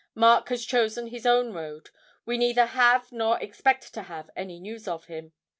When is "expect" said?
3.39-3.93